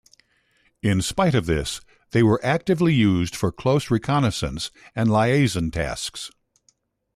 [0.81, 6.31] In spite of this, they were actively used for close reconnaissance and liaison tasks.